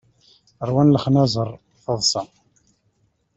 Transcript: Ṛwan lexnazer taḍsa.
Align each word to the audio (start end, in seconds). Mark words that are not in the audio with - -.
Ṛwan 0.69 0.93
lexnazer 0.95 1.49
taḍsa. 1.83 2.21